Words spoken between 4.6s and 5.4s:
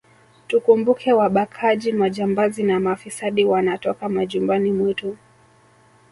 mwetu